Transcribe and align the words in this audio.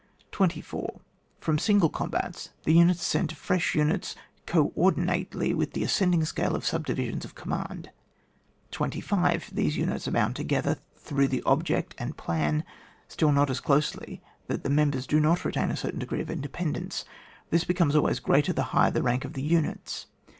24. 0.31 0.99
From 1.39 1.59
single 1.59 1.87
combats 1.87 2.49
the 2.63 2.77
nnits 2.77 2.91
ascend 3.01 3.29
to 3.29 3.35
fresh 3.35 3.75
units 3.75 4.15
co 4.47 4.71
ordinately 4.75 5.53
with 5.53 5.73
the 5.73 5.83
ascending 5.83 6.25
scale 6.25 6.55
of 6.55 6.65
sub 6.65 6.87
divisions 6.87 7.23
of 7.23 7.35
command. 7.35 7.91
25. 8.71 9.51
These 9.53 9.77
units 9.77 10.07
are 10.07 10.11
bound 10.11 10.35
together 10.35 10.77
through 10.95 11.27
the 11.27 11.43
object 11.45 11.93
and 11.99 12.09
the 12.09 12.15
plan, 12.15 12.63
still 13.07 13.31
not 13.31 13.47
BO 13.49 13.53
closely 13.53 14.23
that 14.47 14.63
the 14.63 14.71
members 14.71 15.05
do 15.05 15.19
not 15.19 15.45
retain 15.45 15.69
a 15.69 15.77
certain 15.77 15.99
degree 15.99 16.19
of 16.21 16.31
independence. 16.31 17.05
This 17.51 17.63
becomes 17.63 17.95
always 17.95 18.19
greater 18.19 18.53
the 18.53 18.63
higher 18.73 18.89
the 18.89 19.03
rank 19.03 19.23
of 19.23 19.33
the 19.33 19.43
units. 19.43 20.07